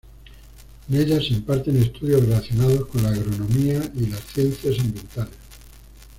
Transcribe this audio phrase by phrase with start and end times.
[0.89, 5.35] En ella se imparten estudios relacionados con la agronomía y las ciencias ambientales.